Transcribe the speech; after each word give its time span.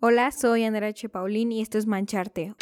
Hola, 0.00 0.30
soy 0.30 0.62
Andrea 0.62 0.90
H. 0.90 1.08
Paulín 1.08 1.50
y 1.50 1.60
esto 1.60 1.76
es 1.76 1.86
Mancharte, 1.86 2.54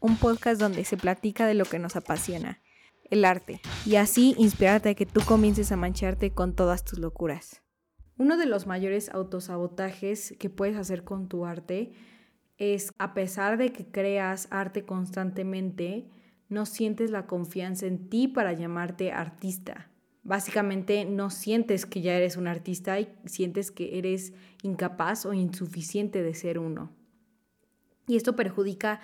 un 0.00 0.16
podcast 0.16 0.58
donde 0.58 0.82
se 0.86 0.96
platica 0.96 1.46
de 1.46 1.52
lo 1.52 1.66
que 1.66 1.78
nos 1.78 1.94
apasiona, 1.94 2.62
el 3.10 3.22
arte, 3.22 3.60
y 3.84 3.96
así 3.96 4.34
inspirarte 4.38 4.88
a 4.88 4.94
que 4.94 5.04
tú 5.04 5.20
comiences 5.26 5.70
a 5.72 5.76
mancharte 5.76 6.30
con 6.30 6.56
todas 6.56 6.86
tus 6.86 6.98
locuras. 6.98 7.60
Uno 8.16 8.38
de 8.38 8.46
los 8.46 8.66
mayores 8.66 9.10
autosabotajes 9.10 10.34
que 10.38 10.48
puedes 10.48 10.78
hacer 10.78 11.04
con 11.04 11.28
tu 11.28 11.44
arte 11.44 11.92
es, 12.56 12.94
a 12.96 13.12
pesar 13.12 13.58
de 13.58 13.72
que 13.72 13.90
creas 13.90 14.48
arte 14.50 14.86
constantemente, 14.86 16.08
no 16.48 16.64
sientes 16.64 17.10
la 17.10 17.26
confianza 17.26 17.84
en 17.84 18.08
ti 18.08 18.26
para 18.26 18.54
llamarte 18.54 19.12
artista 19.12 19.90
básicamente 20.26 21.04
no 21.04 21.30
sientes 21.30 21.86
que 21.86 22.00
ya 22.00 22.14
eres 22.14 22.36
un 22.36 22.48
artista 22.48 22.98
y 22.98 23.08
sientes 23.24 23.70
que 23.70 23.98
eres 23.98 24.32
incapaz 24.62 25.24
o 25.24 25.32
insuficiente 25.32 26.22
de 26.22 26.34
ser 26.34 26.58
uno. 26.58 26.90
Y 28.08 28.16
esto 28.16 28.36
perjudica 28.36 29.00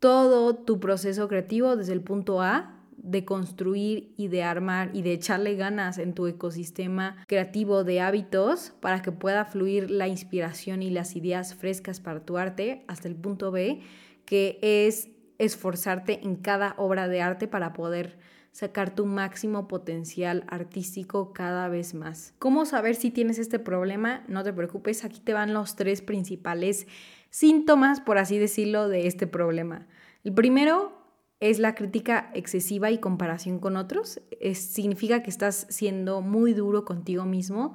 todo 0.00 0.54
tu 0.54 0.80
proceso 0.80 1.28
creativo 1.28 1.76
desde 1.76 1.92
el 1.92 2.02
punto 2.02 2.42
A 2.42 2.80
de 2.96 3.24
construir 3.24 4.14
y 4.16 4.28
de 4.28 4.42
armar 4.42 4.90
y 4.94 5.02
de 5.02 5.12
echarle 5.12 5.56
ganas 5.56 5.98
en 5.98 6.14
tu 6.14 6.26
ecosistema 6.26 7.16
creativo 7.26 7.84
de 7.84 8.00
hábitos 8.00 8.72
para 8.80 9.02
que 9.02 9.12
pueda 9.12 9.44
fluir 9.44 9.90
la 9.90 10.08
inspiración 10.08 10.82
y 10.82 10.90
las 10.90 11.16
ideas 11.16 11.54
frescas 11.54 12.00
para 12.00 12.24
tu 12.24 12.38
arte 12.38 12.84
hasta 12.88 13.08
el 13.08 13.16
punto 13.16 13.50
B, 13.50 13.80
que 14.24 14.58
es 14.62 15.10
esforzarte 15.38 16.20
en 16.24 16.36
cada 16.36 16.74
obra 16.78 17.08
de 17.08 17.20
arte 17.20 17.46
para 17.46 17.72
poder 17.74 18.18
sacar 18.54 18.94
tu 18.94 19.04
máximo 19.04 19.66
potencial 19.66 20.44
artístico 20.46 21.32
cada 21.32 21.68
vez 21.68 21.92
más. 21.92 22.34
¿Cómo 22.38 22.66
saber 22.66 22.94
si 22.94 23.10
tienes 23.10 23.40
este 23.40 23.58
problema? 23.58 24.22
No 24.28 24.44
te 24.44 24.52
preocupes, 24.52 25.04
aquí 25.04 25.18
te 25.18 25.32
van 25.32 25.52
los 25.52 25.74
tres 25.74 26.02
principales 26.02 26.86
síntomas, 27.30 28.00
por 28.00 28.16
así 28.16 28.38
decirlo, 28.38 28.88
de 28.88 29.08
este 29.08 29.26
problema. 29.26 29.88
El 30.22 30.34
primero 30.34 30.96
es 31.40 31.58
la 31.58 31.74
crítica 31.74 32.30
excesiva 32.32 32.92
y 32.92 32.98
comparación 32.98 33.58
con 33.58 33.76
otros. 33.76 34.20
significa 34.52 35.24
que 35.24 35.30
estás 35.30 35.66
siendo 35.68 36.20
muy 36.20 36.54
duro 36.54 36.84
contigo 36.84 37.24
mismo 37.24 37.74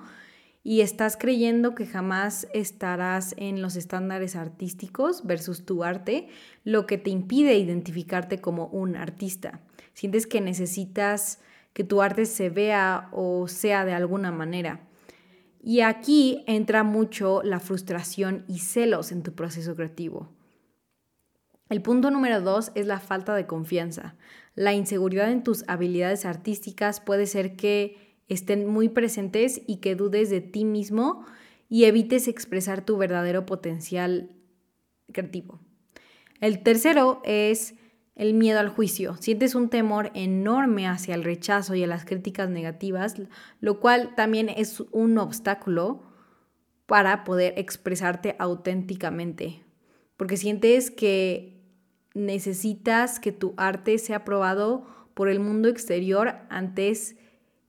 y 0.64 0.80
estás 0.80 1.18
creyendo 1.18 1.76
que 1.76 1.88
jamás 1.88 2.48
estarás 2.54 3.36
en 3.36 3.62
los 3.62 3.76
estándares 3.76 4.38
artísticos 4.38 5.28
versus 5.28 5.66
tu 5.66 5.84
arte, 5.84 6.30
lo 6.64 6.86
que 6.86 6.98
te 6.98 7.10
impide 7.10 7.58
identificarte 7.58 8.40
como 8.40 8.68
un 8.68 8.96
artista 8.96 9.60
sientes 10.00 10.28
que 10.28 10.40
necesitas 10.40 11.40
que 11.74 11.84
tu 11.84 12.02
arte 12.02 12.26
se 12.26 12.50
vea 12.50 13.10
o 13.12 13.50
sea 13.50 13.84
de 13.84 13.92
alguna 13.92 14.32
manera. 14.32 14.88
Y 15.62 15.82
aquí 15.82 16.46
entra 16.48 16.84
mucho 16.84 17.42
la 17.44 17.60
frustración 17.60 18.46
y 18.48 18.60
celos 18.60 19.12
en 19.12 19.24
tu 19.24 19.34
proceso 19.34 19.76
creativo. 19.76 20.30
El 21.68 21.82
punto 21.82 22.12
número 22.12 22.40
dos 22.40 22.72
es 22.76 22.88
la 22.88 23.02
falta 23.02 23.36
de 23.36 23.46
confianza. 23.46 24.16
La 24.56 24.74
inseguridad 24.74 25.30
en 25.34 25.44
tus 25.44 25.66
habilidades 25.68 26.24
artísticas 26.24 27.02
puede 27.02 27.26
ser 27.26 27.58
que 27.58 28.16
estén 28.30 28.68
muy 28.68 28.88
presentes 28.88 29.62
y 29.68 29.78
que 29.82 29.96
dudes 29.96 30.30
de 30.30 30.40
ti 30.40 30.64
mismo 30.64 31.26
y 31.68 31.84
evites 31.84 32.30
expresar 32.30 32.86
tu 32.86 32.96
verdadero 32.96 33.46
potencial 33.46 34.32
creativo. 35.12 35.60
El 36.40 36.64
tercero 36.64 37.22
es 37.26 37.76
el 38.20 38.34
miedo 38.34 38.60
al 38.60 38.68
juicio. 38.68 39.16
Sientes 39.16 39.56
un 39.56 39.70
temor 39.70 40.12
enorme 40.14 40.88
hacia 40.88 41.16
el 41.16 41.24
rechazo 41.24 41.74
y 41.74 41.84
a 41.84 41.88
las 41.88 42.04
críticas 42.04 42.50
negativas, 42.50 43.16
lo 43.62 43.80
cual 43.80 44.14
también 44.14 44.50
es 44.50 44.82
un 44.92 45.18
obstáculo 45.18 46.04
para 46.86 47.24
poder 47.24 47.54
expresarte 47.56 48.36
auténticamente, 48.38 49.64
porque 50.18 50.36
sientes 50.36 50.92
que 50.92 51.64
necesitas 52.14 53.22
que 53.22 53.32
tu 53.32 53.54
arte 53.56 53.98
sea 53.98 54.18
aprobado 54.18 54.86
por 55.14 55.30
el 55.30 55.40
mundo 55.40 55.70
exterior 55.70 56.36
antes 56.50 57.16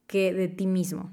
que 0.08 0.34
de 0.34 0.48
ti 0.48 0.66
mismo. 0.66 1.12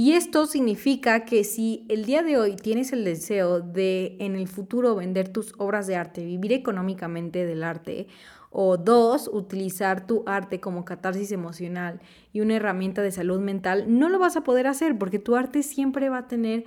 Y 0.00 0.12
esto 0.12 0.46
significa 0.46 1.24
que 1.24 1.42
si 1.42 1.84
el 1.88 2.04
día 2.04 2.22
de 2.22 2.38
hoy 2.38 2.54
tienes 2.54 2.92
el 2.92 3.02
deseo 3.02 3.58
de 3.58 4.16
en 4.20 4.36
el 4.36 4.46
futuro 4.46 4.94
vender 4.94 5.28
tus 5.28 5.52
obras 5.58 5.88
de 5.88 5.96
arte, 5.96 6.24
vivir 6.24 6.52
económicamente 6.52 7.44
del 7.44 7.64
arte, 7.64 8.06
o 8.50 8.76
dos, 8.76 9.26
utilizar 9.26 10.06
tu 10.06 10.22
arte 10.24 10.60
como 10.60 10.84
catarsis 10.84 11.32
emocional 11.32 12.00
y 12.32 12.42
una 12.42 12.54
herramienta 12.54 13.02
de 13.02 13.10
salud 13.10 13.40
mental, 13.40 13.86
no 13.88 14.08
lo 14.08 14.20
vas 14.20 14.36
a 14.36 14.44
poder 14.44 14.68
hacer 14.68 14.96
porque 14.96 15.18
tu 15.18 15.34
arte 15.34 15.64
siempre 15.64 16.08
va 16.10 16.18
a 16.18 16.28
tener 16.28 16.64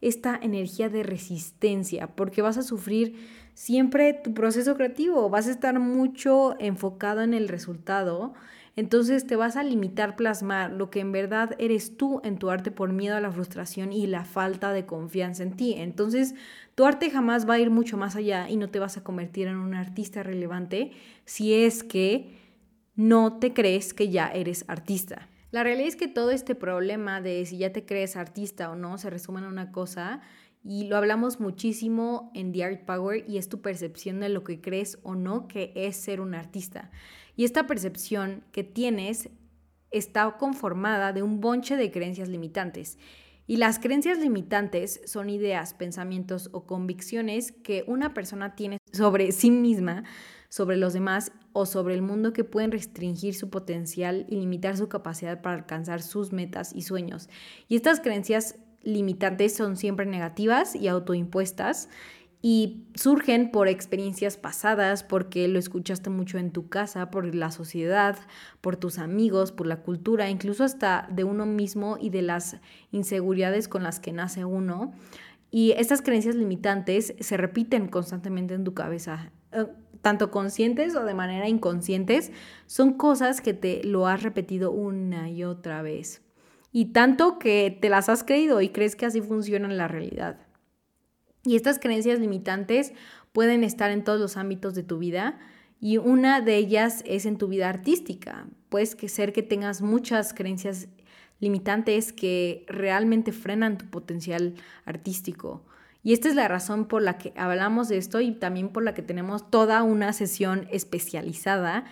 esta 0.00 0.36
energía 0.42 0.88
de 0.88 1.04
resistencia, 1.04 2.08
porque 2.08 2.42
vas 2.42 2.58
a 2.58 2.62
sufrir 2.62 3.14
siempre 3.54 4.12
tu 4.12 4.34
proceso 4.34 4.74
creativo, 4.74 5.30
vas 5.30 5.46
a 5.46 5.52
estar 5.52 5.78
mucho 5.78 6.56
enfocado 6.58 7.22
en 7.22 7.32
el 7.32 7.46
resultado 7.46 8.34
entonces 8.74 9.26
te 9.26 9.36
vas 9.36 9.56
a 9.56 9.64
limitar 9.64 10.16
plasmar 10.16 10.72
lo 10.72 10.88
que 10.88 11.00
en 11.00 11.12
verdad 11.12 11.54
eres 11.58 11.96
tú 11.96 12.20
en 12.24 12.38
tu 12.38 12.48
arte 12.48 12.70
por 12.70 12.92
miedo 12.92 13.16
a 13.16 13.20
la 13.20 13.30
frustración 13.30 13.92
y 13.92 14.06
la 14.06 14.24
falta 14.24 14.72
de 14.72 14.86
confianza 14.86 15.42
en 15.42 15.56
ti. 15.56 15.74
Entonces 15.76 16.34
tu 16.74 16.86
arte 16.86 17.10
jamás 17.10 17.48
va 17.48 17.54
a 17.54 17.58
ir 17.58 17.70
mucho 17.70 17.98
más 17.98 18.16
allá 18.16 18.48
y 18.48 18.56
no 18.56 18.70
te 18.70 18.78
vas 18.78 18.96
a 18.96 19.04
convertir 19.04 19.46
en 19.46 19.56
un 19.56 19.74
artista 19.74 20.22
relevante 20.22 20.92
si 21.26 21.52
es 21.52 21.82
que 21.82 22.38
no 22.94 23.38
te 23.38 23.52
crees 23.52 23.92
que 23.92 24.08
ya 24.08 24.28
eres 24.28 24.64
artista. 24.68 25.28
La 25.50 25.62
realidad 25.62 25.88
es 25.88 25.96
que 25.96 26.08
todo 26.08 26.30
este 26.30 26.54
problema 26.54 27.20
de 27.20 27.44
si 27.44 27.58
ya 27.58 27.72
te 27.72 27.84
crees 27.84 28.16
artista 28.16 28.70
o 28.70 28.76
no 28.76 28.96
se 28.96 29.10
resume 29.10 29.40
en 29.40 29.46
una 29.46 29.70
cosa 29.70 30.22
y 30.64 30.84
lo 30.84 30.96
hablamos 30.96 31.40
muchísimo 31.40 32.30
en 32.34 32.52
The 32.52 32.64
Art 32.64 32.84
Power 32.86 33.24
y 33.28 33.36
es 33.36 33.50
tu 33.50 33.60
percepción 33.60 34.20
de 34.20 34.30
lo 34.30 34.44
que 34.44 34.62
crees 34.62 34.98
o 35.02 35.14
no 35.14 35.48
que 35.48 35.72
es 35.74 35.96
ser 35.96 36.22
un 36.22 36.34
artista. 36.34 36.90
Y 37.36 37.44
esta 37.44 37.66
percepción 37.66 38.44
que 38.52 38.64
tienes 38.64 39.30
está 39.90 40.30
conformada 40.38 41.12
de 41.12 41.22
un 41.22 41.40
bonche 41.40 41.76
de 41.76 41.90
creencias 41.90 42.28
limitantes. 42.28 42.98
Y 43.46 43.56
las 43.56 43.78
creencias 43.78 44.18
limitantes 44.18 45.00
son 45.04 45.28
ideas, 45.28 45.74
pensamientos 45.74 46.48
o 46.52 46.64
convicciones 46.64 47.52
que 47.52 47.84
una 47.86 48.14
persona 48.14 48.54
tiene 48.54 48.78
sobre 48.92 49.32
sí 49.32 49.50
misma, 49.50 50.04
sobre 50.48 50.76
los 50.76 50.92
demás 50.92 51.32
o 51.52 51.66
sobre 51.66 51.94
el 51.94 52.02
mundo 52.02 52.32
que 52.32 52.44
pueden 52.44 52.72
restringir 52.72 53.34
su 53.34 53.50
potencial 53.50 54.26
y 54.28 54.36
limitar 54.36 54.76
su 54.76 54.88
capacidad 54.88 55.42
para 55.42 55.56
alcanzar 55.56 56.02
sus 56.02 56.32
metas 56.32 56.72
y 56.74 56.82
sueños. 56.82 57.28
Y 57.68 57.76
estas 57.76 58.00
creencias 58.00 58.56
limitantes 58.82 59.54
son 59.54 59.76
siempre 59.76 60.06
negativas 60.06 60.74
y 60.74 60.88
autoimpuestas 60.88 61.88
y 62.44 62.82
surgen 62.96 63.52
por 63.52 63.68
experiencias 63.68 64.36
pasadas, 64.36 65.04
porque 65.04 65.46
lo 65.46 65.60
escuchaste 65.60 66.10
mucho 66.10 66.38
en 66.38 66.50
tu 66.50 66.68
casa, 66.68 67.08
por 67.08 67.32
la 67.32 67.52
sociedad, 67.52 68.18
por 68.60 68.76
tus 68.76 68.98
amigos, 68.98 69.52
por 69.52 69.68
la 69.68 69.82
cultura, 69.82 70.28
incluso 70.28 70.64
hasta 70.64 71.08
de 71.12 71.22
uno 71.22 71.46
mismo 71.46 71.98
y 72.00 72.10
de 72.10 72.22
las 72.22 72.56
inseguridades 72.90 73.68
con 73.68 73.84
las 73.84 74.00
que 74.00 74.12
nace 74.12 74.44
uno. 74.44 74.92
Y 75.52 75.70
estas 75.72 76.02
creencias 76.02 76.34
limitantes 76.34 77.14
se 77.20 77.36
repiten 77.36 77.86
constantemente 77.86 78.54
en 78.54 78.64
tu 78.64 78.74
cabeza, 78.74 79.30
eh, 79.52 79.66
tanto 80.00 80.32
conscientes 80.32 80.96
o 80.96 81.04
de 81.04 81.14
manera 81.14 81.48
inconscientes, 81.48 82.32
son 82.66 82.94
cosas 82.94 83.40
que 83.40 83.54
te 83.54 83.84
lo 83.84 84.08
has 84.08 84.24
repetido 84.24 84.72
una 84.72 85.30
y 85.30 85.44
otra 85.44 85.80
vez. 85.82 86.22
Y 86.72 86.86
tanto 86.86 87.38
que 87.38 87.78
te 87.80 87.88
las 87.88 88.08
has 88.08 88.24
creído 88.24 88.60
y 88.60 88.70
crees 88.70 88.96
que 88.96 89.06
así 89.06 89.20
funciona 89.20 89.68
en 89.68 89.76
la 89.76 89.86
realidad. 89.86 90.38
Y 91.44 91.56
estas 91.56 91.78
creencias 91.78 92.20
limitantes 92.20 92.92
pueden 93.32 93.64
estar 93.64 93.90
en 93.90 94.04
todos 94.04 94.20
los 94.20 94.36
ámbitos 94.36 94.74
de 94.74 94.82
tu 94.82 94.98
vida 94.98 95.38
y 95.80 95.96
una 95.96 96.40
de 96.40 96.56
ellas 96.56 97.02
es 97.06 97.26
en 97.26 97.38
tu 97.38 97.48
vida 97.48 97.68
artística. 97.68 98.46
Puede 98.68 98.86
ser 98.86 99.32
que 99.32 99.42
tengas 99.42 99.82
muchas 99.82 100.32
creencias 100.32 100.88
limitantes 101.40 102.12
que 102.12 102.64
realmente 102.68 103.32
frenan 103.32 103.78
tu 103.78 103.86
potencial 103.86 104.54
artístico. 104.84 105.64
Y 106.04 106.12
esta 106.12 106.28
es 106.28 106.36
la 106.36 106.46
razón 106.46 106.86
por 106.86 107.02
la 107.02 107.18
que 107.18 107.32
hablamos 107.36 107.88
de 107.88 107.96
esto 107.96 108.20
y 108.20 108.32
también 108.32 108.68
por 108.68 108.84
la 108.84 108.94
que 108.94 109.02
tenemos 109.02 109.50
toda 109.50 109.82
una 109.82 110.12
sesión 110.12 110.68
especializada 110.70 111.84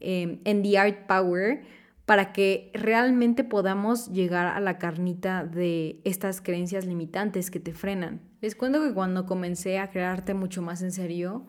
eh, 0.00 0.40
en 0.44 0.62
The 0.62 0.78
Art 0.78 1.06
Power 1.06 1.62
para 2.06 2.32
que 2.32 2.70
realmente 2.72 3.44
podamos 3.44 4.10
llegar 4.12 4.46
a 4.46 4.60
la 4.60 4.78
carnita 4.78 5.44
de 5.44 6.00
estas 6.04 6.40
creencias 6.40 6.86
limitantes 6.86 7.50
que 7.50 7.60
te 7.60 7.74
frenan. 7.74 8.22
Les 8.40 8.54
cuento 8.54 8.80
que 8.80 8.94
cuando 8.94 9.26
comencé 9.26 9.78
a 9.78 9.90
crearte 9.90 10.32
mucho 10.32 10.62
más 10.62 10.82
en 10.82 10.92
serio, 10.92 11.48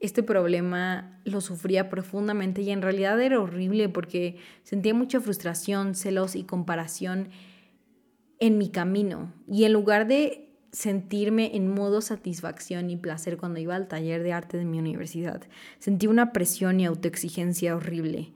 este 0.00 0.22
problema 0.22 1.20
lo 1.24 1.42
sufría 1.42 1.90
profundamente 1.90 2.62
y 2.62 2.70
en 2.70 2.80
realidad 2.80 3.20
era 3.20 3.38
horrible 3.38 3.90
porque 3.90 4.38
sentía 4.62 4.94
mucha 4.94 5.20
frustración, 5.20 5.94
celos 5.94 6.34
y 6.34 6.44
comparación 6.44 7.28
en 8.38 8.56
mi 8.56 8.70
camino. 8.70 9.34
Y 9.46 9.64
en 9.64 9.74
lugar 9.74 10.06
de 10.06 10.48
sentirme 10.72 11.54
en 11.54 11.68
modo 11.68 12.00
satisfacción 12.00 12.88
y 12.88 12.96
placer 12.96 13.36
cuando 13.36 13.60
iba 13.60 13.76
al 13.76 13.88
taller 13.88 14.22
de 14.22 14.32
arte 14.32 14.56
de 14.56 14.64
mi 14.64 14.78
universidad, 14.78 15.42
sentí 15.78 16.06
una 16.06 16.32
presión 16.32 16.80
y 16.80 16.86
autoexigencia 16.86 17.76
horrible. 17.76 18.32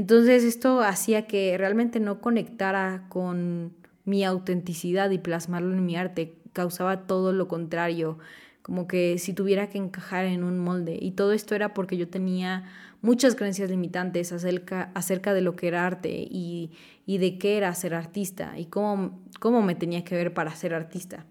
Entonces 0.00 0.44
esto 0.44 0.80
hacía 0.80 1.26
que 1.26 1.58
realmente 1.58 2.00
no 2.00 2.22
conectara 2.22 3.04
con 3.10 3.74
mi 4.06 4.24
autenticidad 4.24 5.10
y 5.10 5.18
plasmarlo 5.18 5.74
en 5.74 5.84
mi 5.84 5.94
arte. 5.94 6.32
Causaba 6.54 7.06
todo 7.06 7.34
lo 7.34 7.48
contrario, 7.48 8.18
como 8.62 8.88
que 8.88 9.18
si 9.18 9.34
tuviera 9.34 9.68
que 9.68 9.76
encajar 9.76 10.24
en 10.24 10.42
un 10.42 10.58
molde. 10.58 10.96
Y 10.98 11.10
todo 11.10 11.34
esto 11.34 11.54
era 11.54 11.74
porque 11.74 11.98
yo 11.98 12.08
tenía 12.08 12.64
muchas 13.02 13.34
creencias 13.34 13.68
limitantes 13.68 14.32
acerca, 14.32 14.90
acerca 14.94 15.34
de 15.34 15.42
lo 15.42 15.54
que 15.54 15.68
era 15.68 15.86
arte 15.86 16.26
y, 16.30 16.70
y 17.04 17.18
de 17.18 17.36
qué 17.36 17.58
era 17.58 17.74
ser 17.74 17.92
artista 17.92 18.58
y 18.58 18.64
cómo, 18.64 19.20
cómo 19.38 19.60
me 19.60 19.74
tenía 19.74 20.02
que 20.02 20.14
ver 20.14 20.32
para 20.32 20.56
ser 20.56 20.72
artista. 20.72 21.26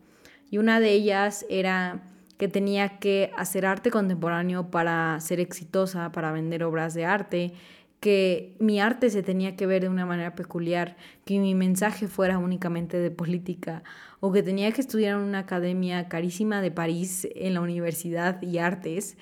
Y 0.51 0.59
una 0.59 0.79
de 0.79 0.91
ellas 0.91 1.43
era 1.49 2.03
que 2.37 2.47
tenía 2.47 2.99
que 2.99 3.31
hacer 3.35 3.65
arte 3.65 3.91
contemporáneo 3.91 4.71
para 4.71 5.19
ser 5.19 5.41
exitosa, 5.41 6.11
para 6.13 6.31
vender 6.31 6.63
obras 6.63 6.93
de 6.93 7.03
arte, 7.03 7.53
que 7.99 8.55
mi 8.59 8.79
arte 8.79 9.09
se 9.09 9.23
tenía 9.23 9.55
que 9.55 9.65
ver 9.65 9.81
de 9.81 9.89
una 9.89 10.05
manera 10.05 10.33
peculiar, 10.35 10.95
que 11.25 11.39
mi 11.39 11.53
mensaje 11.55 12.07
fuera 12.07 12.37
únicamente 12.37 12.97
de 12.97 13.11
política, 13.11 13.83
o 14.19 14.31
que 14.31 14.43
tenía 14.43 14.71
que 14.71 14.81
estudiar 14.81 15.17
en 15.17 15.25
una 15.25 15.39
academia 15.39 16.07
carísima 16.07 16.61
de 16.61 16.71
París 16.71 17.27
en 17.35 17.55
la 17.55 17.61
Universidad 17.61 18.41
y 18.41 18.57
Artes, 18.59 19.17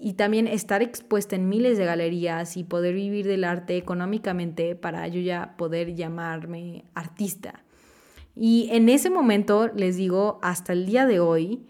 y 0.00 0.14
también 0.14 0.48
estar 0.48 0.82
expuesta 0.82 1.36
en 1.36 1.48
miles 1.48 1.78
de 1.78 1.84
galerías 1.84 2.56
y 2.56 2.64
poder 2.64 2.94
vivir 2.94 3.26
del 3.26 3.44
arte 3.44 3.76
económicamente 3.76 4.74
para 4.74 5.06
yo 5.06 5.20
ya 5.20 5.56
poder 5.56 5.94
llamarme 5.94 6.84
artista. 6.94 7.64
Y 8.34 8.68
en 8.72 8.88
ese 8.88 9.08
momento, 9.08 9.70
les 9.74 9.96
digo, 9.96 10.40
hasta 10.42 10.72
el 10.72 10.86
día 10.86 11.06
de 11.06 11.20
hoy, 11.20 11.68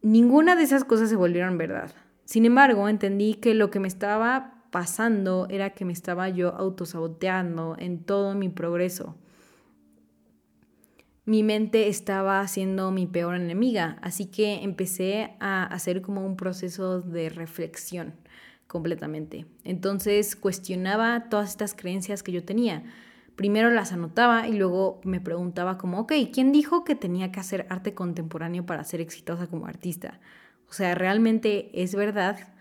ninguna 0.00 0.56
de 0.56 0.62
esas 0.62 0.84
cosas 0.84 1.10
se 1.10 1.16
volvieron 1.16 1.58
verdad. 1.58 1.94
Sin 2.24 2.46
embargo, 2.46 2.88
entendí 2.88 3.34
que 3.34 3.54
lo 3.54 3.70
que 3.70 3.78
me 3.78 3.88
estaba 3.88 4.55
pasando 4.76 5.46
era 5.48 5.70
que 5.70 5.86
me 5.86 5.94
estaba 5.94 6.28
yo 6.28 6.54
autosaboteando 6.54 7.76
en 7.78 8.04
todo 8.04 8.34
mi 8.34 8.50
progreso. 8.50 9.16
Mi 11.24 11.42
mente 11.42 11.88
estaba 11.88 12.46
siendo 12.46 12.90
mi 12.90 13.06
peor 13.06 13.36
enemiga, 13.36 13.96
así 14.02 14.26
que 14.26 14.62
empecé 14.62 15.30
a 15.40 15.64
hacer 15.64 16.02
como 16.02 16.26
un 16.26 16.36
proceso 16.36 17.00
de 17.00 17.30
reflexión 17.30 18.16
completamente. 18.66 19.46
Entonces 19.64 20.36
cuestionaba 20.36 21.30
todas 21.30 21.48
estas 21.48 21.72
creencias 21.72 22.22
que 22.22 22.32
yo 22.32 22.44
tenía 22.44 22.84
primero 23.34 23.70
las 23.70 23.94
anotaba 23.94 24.46
y 24.46 24.52
luego 24.52 25.00
me 25.04 25.22
preguntaba 25.22 25.78
como, 25.78 26.00
ok, 26.00 26.12
¿quién 26.34 26.52
dijo 26.52 26.84
que 26.84 26.94
tenía 26.94 27.32
que 27.32 27.40
hacer 27.40 27.66
arte 27.70 27.94
contemporáneo 27.94 28.66
para 28.66 28.84
ser 28.84 29.00
exitosa 29.00 29.46
como 29.46 29.66
artista? 29.66 30.20
O 30.68 30.74
sea, 30.74 30.94
¿realmente 30.94 31.70
es 31.82 31.94
verdad? 31.94 32.55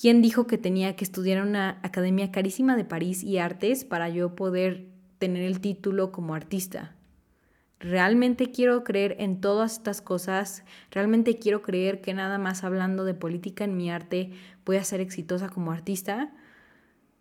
¿Quién 0.00 0.22
dijo 0.22 0.46
que 0.46 0.58
tenía 0.58 0.94
que 0.94 1.02
estudiar 1.02 1.38
en 1.38 1.48
una 1.48 1.80
academia 1.82 2.30
carísima 2.30 2.76
de 2.76 2.84
París 2.84 3.24
y 3.24 3.38
artes 3.38 3.84
para 3.84 4.08
yo 4.08 4.36
poder 4.36 4.86
tener 5.18 5.42
el 5.42 5.60
título 5.60 6.12
como 6.12 6.36
artista? 6.36 6.94
¿Realmente 7.80 8.52
quiero 8.52 8.84
creer 8.84 9.16
en 9.18 9.40
todas 9.40 9.72
estas 9.72 10.00
cosas? 10.00 10.62
¿Realmente 10.92 11.40
quiero 11.40 11.62
creer 11.62 12.00
que 12.00 12.14
nada 12.14 12.38
más 12.38 12.62
hablando 12.62 13.04
de 13.04 13.14
política 13.14 13.64
en 13.64 13.76
mi 13.76 13.90
arte 13.90 14.30
voy 14.64 14.76
a 14.76 14.84
ser 14.84 15.00
exitosa 15.00 15.48
como 15.48 15.72
artista? 15.72 16.32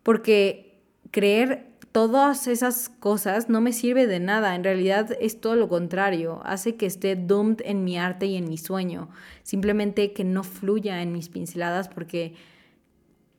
Porque 0.04 0.80
creer 1.10 1.72
todas 1.92 2.46
esas 2.46 2.90
cosas 2.90 3.50
no 3.50 3.60
me 3.60 3.74
sirve 3.74 4.06
de 4.06 4.20
nada, 4.20 4.54
en 4.54 4.64
realidad 4.64 5.18
es 5.20 5.42
todo 5.42 5.56
lo 5.56 5.68
contrario, 5.68 6.42
hace 6.46 6.76
que 6.76 6.86
esté 6.86 7.16
doomed 7.16 7.58
en 7.66 7.84
mi 7.84 7.98
arte 7.98 8.28
y 8.28 8.36
en 8.36 8.48
mi 8.48 8.60
sueño, 8.60 9.10
simplemente 9.42 10.14
que 10.14 10.24
no 10.24 10.44
fluya 10.44 11.02
en 11.02 11.12
mis 11.12 11.30
pinceladas 11.30 11.90
porque 11.90 12.36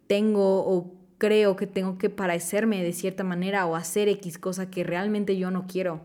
tengo 0.08 0.66
o 0.66 0.92
creo 1.18 1.54
que 1.54 1.68
tengo 1.68 1.98
que 1.98 2.10
parecerme 2.10 2.82
de 2.82 2.92
cierta 2.92 3.22
manera 3.22 3.66
o 3.66 3.76
hacer 3.76 4.08
X 4.08 4.38
cosa 4.38 4.70
que 4.70 4.82
realmente 4.82 5.38
yo 5.38 5.52
no 5.52 5.66
quiero. 5.68 6.00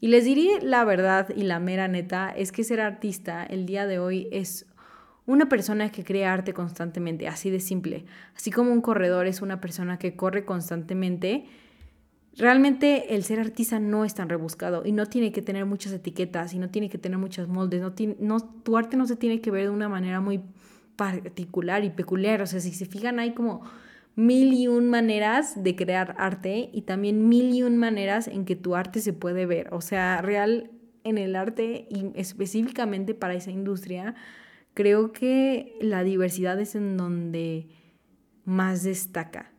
Y 0.00 0.08
les 0.08 0.24
diré 0.24 0.60
la 0.62 0.84
verdad 0.84 1.28
y 1.34 1.42
la 1.42 1.58
mera 1.58 1.88
neta, 1.88 2.30
es 2.30 2.52
que 2.52 2.62
ser 2.62 2.80
artista 2.80 3.44
el 3.44 3.66
día 3.66 3.88
de 3.88 3.98
hoy 3.98 4.28
es 4.30 4.66
una 5.26 5.48
persona 5.48 5.90
que 5.90 6.04
crea 6.04 6.32
arte 6.32 6.54
constantemente, 6.54 7.26
así 7.26 7.50
de 7.50 7.58
simple. 7.58 8.04
Así 8.36 8.52
como 8.52 8.72
un 8.72 8.80
corredor 8.80 9.26
es 9.26 9.42
una 9.42 9.60
persona 9.60 9.98
que 9.98 10.14
corre 10.14 10.44
constantemente, 10.44 11.46
Realmente 12.38 13.16
el 13.16 13.24
ser 13.24 13.40
artista 13.40 13.80
no 13.80 14.04
es 14.04 14.14
tan 14.14 14.28
rebuscado 14.28 14.86
y 14.86 14.92
no 14.92 15.06
tiene 15.06 15.32
que 15.32 15.42
tener 15.42 15.66
muchas 15.66 15.92
etiquetas 15.92 16.54
y 16.54 16.60
no 16.60 16.70
tiene 16.70 16.88
que 16.88 16.96
tener 16.96 17.18
muchos 17.18 17.48
moldes. 17.48 17.82
No 17.82 17.92
no, 18.20 18.40
tu 18.40 18.76
arte 18.76 18.96
no 18.96 19.06
se 19.06 19.16
tiene 19.16 19.40
que 19.40 19.50
ver 19.50 19.64
de 19.64 19.70
una 19.70 19.88
manera 19.88 20.20
muy 20.20 20.40
particular 20.98 21.84
y 21.84 21.90
peculiar. 21.90 22.42
O 22.42 22.46
sea, 22.46 22.60
si 22.60 22.72
se 22.72 22.84
fijan, 22.84 23.20
hay 23.20 23.32
como 23.32 23.62
mil 24.16 24.52
y 24.52 24.66
un 24.66 24.90
maneras 24.90 25.62
de 25.62 25.76
crear 25.76 26.16
arte 26.18 26.70
y 26.72 26.82
también 26.82 27.28
mil 27.28 27.54
y 27.54 27.62
un 27.62 27.78
maneras 27.78 28.26
en 28.26 28.44
que 28.44 28.56
tu 28.56 28.74
arte 28.74 29.00
se 29.00 29.12
puede 29.14 29.46
ver. 29.46 29.72
O 29.72 29.80
sea, 29.80 30.20
real 30.20 30.72
en 31.04 31.16
el 31.16 31.36
arte 31.36 31.86
y 31.88 32.10
específicamente 32.16 33.14
para 33.14 33.34
esa 33.34 33.52
industria, 33.52 34.16
creo 34.74 35.12
que 35.12 35.76
la 35.80 36.02
diversidad 36.02 36.60
es 36.60 36.74
en 36.74 36.96
donde 36.96 37.68
más 38.44 38.82
destaca. 38.82 39.52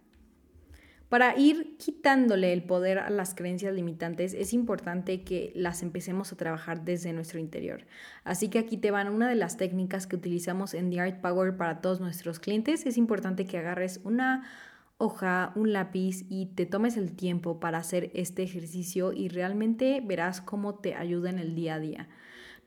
Para 1.10 1.36
ir 1.36 1.76
quitándole 1.78 2.54
el 2.54 2.64
poder 2.64 3.00
a 3.00 3.10
las 3.10 3.34
creencias 3.34 3.74
limitantes 3.74 4.36
es 4.36 4.54
importante 4.54 5.24
que 5.24 5.52
las 5.56 5.82
empecemos 5.82 6.32
a 6.32 6.36
trabajar 6.36 6.86
desde 6.86 7.14
nuestro 7.14 7.40
interior. 7.40 7.88
Así 8.24 8.50
que 8.50 8.60
aquí 8.60 8.78
te 8.78 8.92
van 8.92 9.10
una 9.10 9.28
de 9.28 9.34
las 9.34 9.58
técnicas 9.58 10.06
que 10.06 10.16
utilizamos 10.16 10.76
en 10.76 10.92
The 10.92 11.00
Art 11.00 11.22
Power 11.22 11.58
para 11.58 11.82
todos 11.82 12.00
nuestros 12.00 12.40
clientes. 12.40 12.86
Es 12.86 12.96
importante 12.96 13.48
que 13.48 13.58
agarres 13.58 14.02
una 14.04 14.48
hoja, 15.00 15.52
un 15.56 15.74
lápiz 15.74 16.26
y 16.30 16.46
te 16.54 16.68
tomes 16.68 16.96
el 16.96 17.16
tiempo 17.16 17.60
para 17.60 17.80
hacer 17.80 18.12
este 18.14 18.44
ejercicio 18.44 19.12
y 19.12 19.30
realmente 19.30 20.04
verás 20.06 20.42
cómo 20.42 20.76
te 20.76 20.94
ayuda 20.94 21.32
en 21.32 21.40
el 21.40 21.56
día 21.56 21.76
a 21.76 21.80
día. 21.80 22.08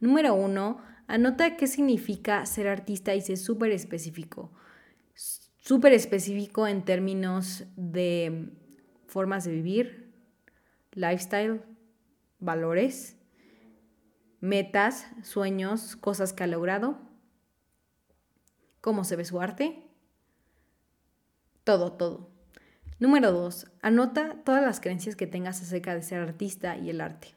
Número 0.00 0.35
uno, 0.35 0.79
anota 1.06 1.56
qué 1.56 1.69
significa 1.69 2.44
ser 2.47 2.67
artista 2.67 3.15
y 3.15 3.21
sé 3.21 3.37
súper 3.37 3.71
específico 3.71 4.50
súper 5.62 5.93
específico 5.93 6.67
en 6.67 6.85
términos 6.85 7.64
de 7.76 8.50
formas 9.06 9.44
de 9.44 9.53
vivir, 9.53 10.12
lifestyle, 10.93 11.62
valores, 12.41 13.17
metas, 14.41 15.06
sueños, 15.23 15.94
cosas 15.94 16.32
que 16.32 16.43
ha 16.43 16.49
logrado, 16.49 16.99
cómo 18.81 19.05
se 19.05 19.14
ve 19.14 19.25
su 19.25 19.41
arte, 19.41 19.87
todo, 21.62 21.93
todo. 21.93 22.29
Número 22.99 23.31
dos, 23.31 23.70
anota 23.82 24.43
todas 24.44 24.62
las 24.62 24.81
creencias 24.81 25.15
que 25.15 25.29
tengas 25.29 25.62
acerca 25.62 25.94
de 25.94 26.03
ser 26.03 26.20
artista 26.20 26.76
y 26.76 26.91
el 26.91 27.00
arte. 27.00 27.29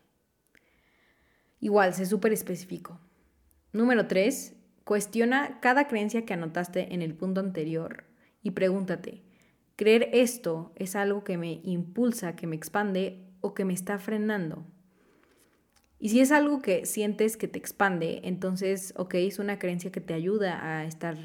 Igual, 1.59 1.93
sé 1.93 2.07
súper 2.07 2.33
específico. 2.33 2.99
Número 3.71 4.07
tres, 4.07 4.55
cuestiona 4.83 5.59
cada 5.59 5.87
creencia 5.87 6.25
que 6.25 6.33
anotaste 6.33 6.93
en 6.93 7.03
el 7.03 7.13
punto 7.13 7.39
anterior 7.39 8.14
y 8.45 8.51
pregúntate, 8.51 9.23
¿creer 9.75 10.07
esto 10.13 10.71
es 10.75 10.95
algo 10.95 11.23
que 11.23 11.35
me 11.35 11.61
impulsa, 11.63 12.35
que 12.35 12.45
me 12.45 12.55
expande 12.55 13.25
o 13.41 13.55
que 13.55 13.65
me 13.65 13.73
está 13.73 13.97
frenando? 13.97 14.67
Y 15.97 16.09
si 16.09 16.19
es 16.19 16.31
algo 16.31 16.61
que 16.61 16.85
sientes 16.85 17.37
que 17.37 17.47
te 17.47 17.57
expande, 17.57 18.21
entonces, 18.23 18.93
ok, 18.97 19.15
es 19.15 19.39
una 19.39 19.57
creencia 19.57 19.91
que 19.91 19.99
te 19.99 20.13
ayuda 20.13 20.63
a 20.63 20.85
estar 20.85 21.17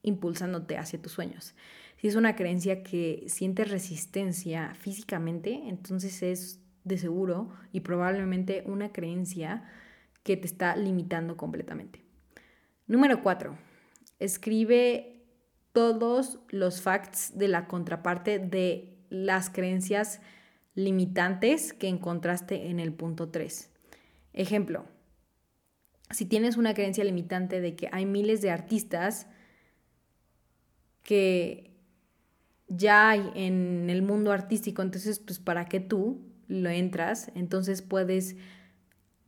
impulsándote 0.00 0.78
hacia 0.78 1.02
tus 1.02 1.12
sueños. 1.12 1.54
Si 1.98 2.08
es 2.08 2.14
una 2.14 2.36
creencia 2.36 2.82
que 2.82 3.24
sientes 3.26 3.70
resistencia 3.70 4.74
físicamente, 4.76 5.68
entonces 5.68 6.22
es 6.22 6.62
de 6.84 6.96
seguro 6.96 7.50
y 7.70 7.80
probablemente 7.80 8.62
una 8.64 8.92
creencia 8.92 9.68
que 10.22 10.38
te 10.38 10.46
está 10.46 10.74
limitando 10.74 11.36
completamente. 11.36 12.02
Número 12.86 13.22
cuatro, 13.22 13.58
escribe 14.18 15.15
todos 15.76 16.38
los 16.48 16.80
facts 16.80 17.36
de 17.36 17.48
la 17.48 17.68
contraparte 17.68 18.38
de 18.38 18.96
las 19.10 19.50
creencias 19.50 20.22
limitantes 20.74 21.74
que 21.74 21.88
encontraste 21.88 22.70
en 22.70 22.80
el 22.80 22.94
punto 22.94 23.28
3. 23.28 23.68
Ejemplo, 24.32 24.86
si 26.08 26.24
tienes 26.24 26.56
una 26.56 26.72
creencia 26.72 27.04
limitante 27.04 27.60
de 27.60 27.76
que 27.76 27.90
hay 27.92 28.06
miles 28.06 28.40
de 28.40 28.50
artistas 28.50 29.26
que 31.02 31.76
ya 32.68 33.10
hay 33.10 33.30
en 33.34 33.90
el 33.90 34.00
mundo 34.00 34.32
artístico, 34.32 34.80
entonces 34.80 35.18
pues 35.18 35.38
para 35.40 35.66
qué 35.66 35.80
tú 35.80 36.22
lo 36.48 36.70
entras, 36.70 37.30
entonces 37.34 37.82
puedes 37.82 38.36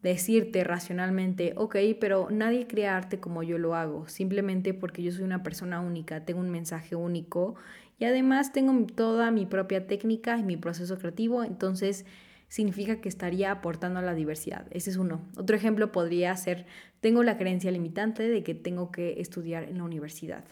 decirte 0.03 0.63
racionalmente, 0.65 1.55
ok, 1.57 1.77
pero 2.01 2.29
nadie 2.31 2.67
crea 2.67 2.97
arte 2.97 3.19
como 3.19 3.43
yo 3.43 3.59
lo 3.59 3.75
hago, 3.75 4.09
simplemente 4.09 4.75
porque 4.75 5.03
yo 5.03 5.11
soy 5.11 5.25
una 5.25 5.43
persona 5.43 5.81
única, 5.81 6.25
tengo 6.25 6.41
un 6.41 6.51
mensaje 6.51 6.95
único 6.95 7.57
y 7.99 8.05
además 8.05 8.53
tengo 8.53 8.87
toda 8.87 9.31
mi 9.31 9.45
propia 9.45 9.87
técnica 9.87 10.39
y 10.39 10.45
mi 10.45 10.57
proceso 10.57 10.99
creativo, 10.99 11.43
entonces 11.43 12.07
significa 12.49 13.01
que 13.01 13.09
estaría 13.09 13.51
aportando 13.51 13.99
a 13.99 14.03
la 14.03 14.15
diversidad. 14.15 14.67
Ese 14.71 14.91
es 14.91 14.97
uno. 14.97 15.21
Otro 15.37 15.57
ejemplo 15.57 15.93
podría 15.93 16.35
ser, 16.37 16.67
tengo 17.01 17.23
la 17.23 17.37
creencia 17.37 17.71
limitante 17.71 18.29
de 18.29 18.43
que 18.43 18.55
tengo 18.55 18.91
que 18.91 19.21
estudiar 19.21 19.65
en 19.65 19.79
la 19.79 19.85
universidad 19.85 20.45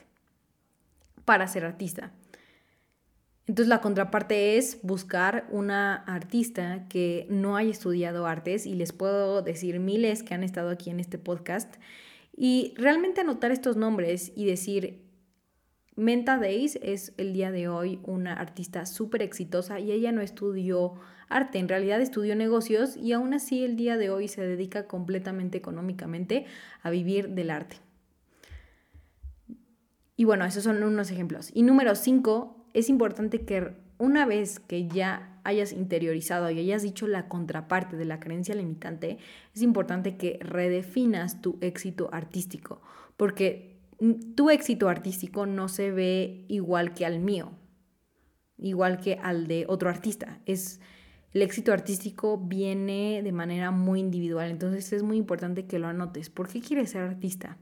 para 1.24 1.46
ser 1.48 1.64
artista. 1.64 2.12
Entonces 3.46 3.68
la 3.68 3.80
contraparte 3.80 4.58
es 4.58 4.80
buscar 4.82 5.46
una 5.50 5.94
artista 5.94 6.86
que 6.88 7.26
no 7.30 7.56
haya 7.56 7.70
estudiado 7.70 8.26
artes 8.26 8.66
y 8.66 8.74
les 8.74 8.92
puedo 8.92 9.40
decir 9.42 9.78
miles 9.78 10.24
que 10.24 10.34
han 10.34 10.42
estado 10.42 10.70
aquí 10.70 10.90
en 10.90 10.98
este 10.98 11.16
podcast 11.18 11.76
y 12.36 12.74
realmente 12.76 13.20
anotar 13.20 13.52
estos 13.52 13.76
nombres 13.76 14.32
y 14.34 14.46
decir, 14.46 15.06
Menta 15.94 16.38
Days 16.38 16.78
es 16.82 17.14
el 17.16 17.32
día 17.32 17.50
de 17.50 17.68
hoy 17.68 18.00
una 18.02 18.34
artista 18.34 18.84
súper 18.84 19.22
exitosa 19.22 19.80
y 19.80 19.92
ella 19.92 20.12
no 20.12 20.20
estudió 20.20 20.94
arte, 21.28 21.58
en 21.58 21.68
realidad 21.68 22.00
estudió 22.00 22.36
negocios 22.36 22.96
y 22.96 23.12
aún 23.12 23.32
así 23.32 23.64
el 23.64 23.76
día 23.76 23.96
de 23.96 24.10
hoy 24.10 24.28
se 24.28 24.46
dedica 24.46 24.86
completamente 24.86 25.56
económicamente 25.56 26.44
a 26.82 26.90
vivir 26.90 27.30
del 27.30 27.50
arte. 27.50 27.76
Y 30.16 30.24
bueno, 30.24 30.44
esos 30.44 30.64
son 30.64 30.82
unos 30.82 31.10
ejemplos. 31.10 31.50
Y 31.54 31.62
número 31.62 31.94
cinco, 31.94 32.65
es 32.76 32.90
importante 32.90 33.40
que 33.46 33.72
una 33.96 34.26
vez 34.26 34.60
que 34.60 34.86
ya 34.86 35.40
hayas 35.44 35.72
interiorizado 35.72 36.50
y 36.50 36.58
hayas 36.58 36.82
dicho 36.82 37.06
la 37.06 37.26
contraparte 37.26 37.96
de 37.96 38.04
la 38.04 38.20
creencia 38.20 38.54
limitante, 38.54 39.16
es 39.54 39.62
importante 39.62 40.18
que 40.18 40.38
redefinas 40.42 41.40
tu 41.40 41.56
éxito 41.62 42.10
artístico, 42.12 42.82
porque 43.16 43.80
tu 44.34 44.50
éxito 44.50 44.90
artístico 44.90 45.46
no 45.46 45.68
se 45.68 45.90
ve 45.90 46.44
igual 46.48 46.92
que 46.92 47.06
al 47.06 47.18
mío, 47.18 47.52
igual 48.58 49.00
que 49.00 49.14
al 49.22 49.46
de 49.46 49.64
otro 49.68 49.88
artista. 49.88 50.42
Es 50.44 50.78
el 51.32 51.40
éxito 51.40 51.72
artístico 51.72 52.36
viene 52.36 53.22
de 53.22 53.32
manera 53.32 53.70
muy 53.70 54.00
individual, 54.00 54.50
entonces 54.50 54.92
es 54.92 55.02
muy 55.02 55.16
importante 55.16 55.66
que 55.66 55.78
lo 55.78 55.86
anotes. 55.86 56.28
¿Por 56.28 56.48
qué 56.48 56.60
quieres 56.60 56.90
ser 56.90 57.04
artista? 57.04 57.56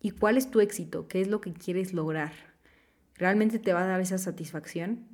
¿Y 0.00 0.12
cuál 0.12 0.38
es 0.38 0.50
tu 0.50 0.60
éxito? 0.60 1.06
¿Qué 1.06 1.20
es 1.20 1.28
lo 1.28 1.42
que 1.42 1.52
quieres 1.52 1.92
lograr? 1.92 2.53
¿Realmente 3.16 3.58
te 3.58 3.72
va 3.72 3.82
a 3.82 3.86
dar 3.86 4.00
esa 4.00 4.18
satisfacción? 4.18 5.06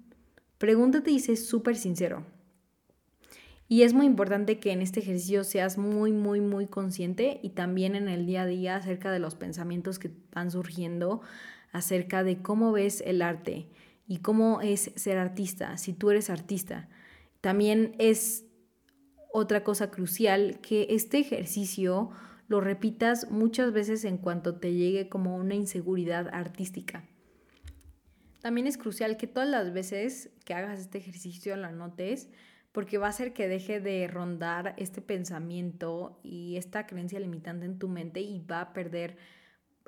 Pregúntate 0.59 1.11
y 1.11 1.21
sé 1.21 1.37
súper 1.37 1.77
sincero. 1.77 2.25
Y 3.69 3.83
es 3.83 3.95
muy 3.95 4.07
importante 4.07 4.59
que 4.59 4.73
en 4.73 4.83
este 4.83 5.01
ejercicio 5.01 5.45
seas 5.45 5.79
muy, 5.79 6.13
muy, 6.13 6.41
muy 6.41 6.67
consciente 6.67 7.39
y 7.43 7.51
también 7.51 7.95
en 7.95 8.09
el 8.09 8.27
día 8.27 8.43
a 8.43 8.47
día 8.47 8.77
acerca 8.77 9.13
de 9.13 9.21
los 9.21 9.37
pensamientos 9.37 10.01
que 10.01 10.11
van 10.33 10.51
surgiendo, 10.51 11.21
acerca 11.71 12.25
de 12.25 12.43
cómo 12.43 12.73
ves 12.73 13.01
el 13.07 13.23
arte 13.23 13.69
y 14.09 14.19
cómo 14.19 14.61
es 14.61 14.91
ser 14.97 15.19
artista, 15.19 15.79
si 15.79 15.93
tú 15.93 16.11
eres 16.11 16.31
artista. 16.31 16.89
También 17.41 17.95
es 17.99 18.45
otra 19.33 19.63
cosa 19.63 19.91
crucial 19.93 20.59
que 20.61 20.89
este 20.91 21.19
ejercicio 21.19 22.11
lo 22.49 22.61
repitas 22.61 23.31
muchas 23.31 23.73
veces 23.73 24.05
en 24.05 24.19
cuanto 24.19 24.57
te 24.57 24.75
llegue 24.75 25.09
como 25.09 25.37
una 25.37 25.55
inseguridad 25.55 26.29
artística. 26.33 27.05
También 28.41 28.67
es 28.67 28.79
crucial 28.79 29.17
que 29.17 29.27
todas 29.27 29.49
las 29.49 29.73
veces 29.73 30.31
que 30.45 30.55
hagas 30.55 30.81
este 30.81 30.99
ejercicio 30.99 31.57
lo 31.57 31.67
anotes, 31.67 32.31
porque 32.73 32.99
va 32.99 33.07
a 33.07 33.11
hacer 33.11 33.33
que 33.33 33.49
deje 33.49 33.81
de 33.81 34.07
rondar 34.07 34.75
este 34.77 35.03
pensamiento 35.03 36.21
y 36.23 36.57
esta 36.57 36.87
creencia 36.87 37.21
limitante 37.21 37.67
en 37.67 37.79
tu 37.79 37.89
mente 37.89 38.21
y 38.21 38.41
va 38.41 38.61
a 38.61 38.73
perder 38.73 39.17